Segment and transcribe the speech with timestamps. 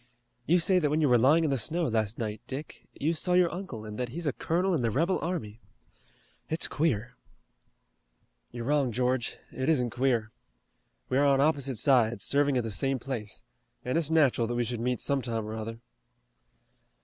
[0.47, 3.33] You say that when you were lying in the snow last night, Dick, you saw
[3.33, 5.59] your uncle and that he's a colonel in the rebel army.
[6.49, 7.13] It's queer."
[8.49, 10.31] "You're wrong, George, it isn't queer.
[11.07, 13.43] We're on opposite sides, serving at the same place,
[13.85, 15.77] and it's natural that we should meet some time or other.